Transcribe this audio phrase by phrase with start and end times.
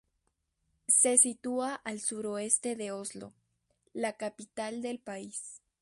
[0.87, 3.35] Se sitúa al suroeste de Oslo,
[3.93, 5.61] la capital del país.